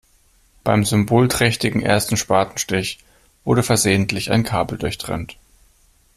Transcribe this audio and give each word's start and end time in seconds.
Beim 0.63 0.83
symbolträchtigen 0.83 1.83
ersten 1.83 2.17
Spatenstich 2.17 3.03
wurde 3.43 3.61
versehentlich 3.61 4.31
ein 4.31 4.43
Kabel 4.43 4.79
durchtrennt. 4.79 5.37